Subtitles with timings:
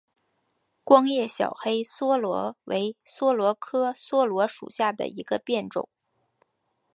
[0.83, 5.87] 光叶小黑桫椤为桫椤科桫椤属下的一个变种。